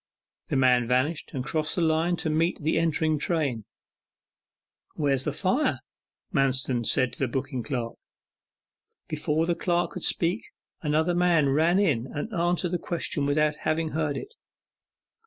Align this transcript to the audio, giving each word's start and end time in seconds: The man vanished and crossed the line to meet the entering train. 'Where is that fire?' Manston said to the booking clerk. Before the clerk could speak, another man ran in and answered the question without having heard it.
The 0.47 0.55
man 0.55 0.87
vanished 0.87 1.29
and 1.35 1.45
crossed 1.45 1.75
the 1.75 1.81
line 1.83 2.15
to 2.15 2.29
meet 2.31 2.57
the 2.59 2.79
entering 2.79 3.19
train. 3.19 3.65
'Where 4.95 5.13
is 5.13 5.25
that 5.25 5.33
fire?' 5.33 5.81
Manston 6.33 6.87
said 6.87 7.13
to 7.13 7.19
the 7.19 7.27
booking 7.27 7.61
clerk. 7.61 7.93
Before 9.07 9.45
the 9.45 9.53
clerk 9.53 9.91
could 9.91 10.03
speak, 10.03 10.41
another 10.81 11.13
man 11.13 11.49
ran 11.49 11.77
in 11.77 12.07
and 12.07 12.33
answered 12.33 12.71
the 12.71 12.79
question 12.79 13.27
without 13.27 13.57
having 13.57 13.89
heard 13.89 14.17
it. 14.17 14.33